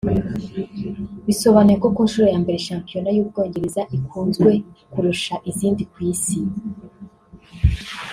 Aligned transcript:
Bisobanuye 1.25 1.77
ko 1.83 1.87
ku 1.95 2.01
nshuro 2.07 2.25
ya 2.29 2.39
mbere 2.43 2.57
shampiyona 2.67 3.09
y’u 3.13 3.27
Bwongereza 3.29 3.81
ikunzwe 3.97 4.51
kurusha 4.91 5.35
izindi 5.49 5.83
ku 5.91 5.97
Isi 6.11 6.39